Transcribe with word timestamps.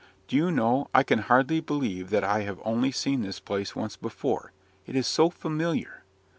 "Do 0.27 0.35
you 0.35 0.49
know, 0.49 0.87
I 0.95 1.03
can 1.03 1.19
hardly 1.19 1.59
believe 1.59 2.09
that 2.09 2.23
I 2.23 2.41
have 2.41 2.59
only 2.65 2.91
seen 2.91 3.21
this 3.21 3.39
place 3.39 3.75
once 3.75 3.97
before; 3.97 4.51
it 4.87 4.95
is 4.95 5.05
so 5.05 5.29
familiar. 5.29 6.03